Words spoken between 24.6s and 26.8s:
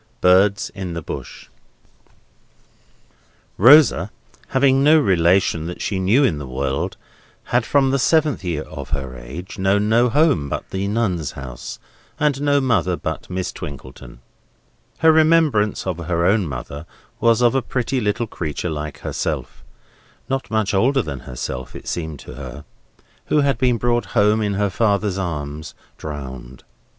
father's arms, drowned.